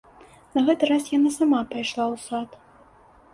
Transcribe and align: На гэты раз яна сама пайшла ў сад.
На 0.53 0.61
гэты 0.69 0.89
раз 0.91 1.11
яна 1.17 1.33
сама 1.35 1.59
пайшла 1.75 2.03
ў 2.13 2.17
сад. 2.27 2.49